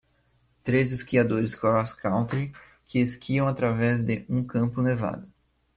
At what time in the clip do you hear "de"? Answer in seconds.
4.01-4.25